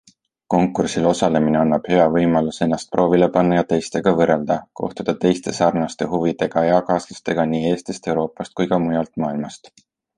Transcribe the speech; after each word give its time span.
Konkursil 0.51 1.03
osalemine 1.09 1.59
annab 1.65 1.89
hea 1.93 2.07
võimaluse 2.15 2.63
ennast 2.67 2.89
proovile 2.95 3.29
panna 3.37 3.59
ja 3.61 3.67
teistega 3.75 4.15
võrrelda, 4.23 4.59
kohtuda 4.83 5.17
teiste 5.27 5.57
sarnaste 5.61 6.11
huvidega 6.17 6.67
eakaaslastega 6.75 7.49
nii 7.55 7.65
Eestist, 7.75 8.15
Euroopast 8.17 8.61
kui 8.61 8.75
ka 8.77 8.85
mujalt 8.89 9.19
maailmast. 9.27 9.77